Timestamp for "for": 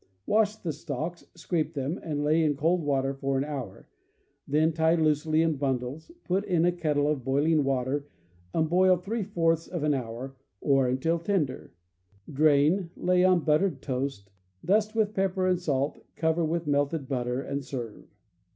3.13-3.37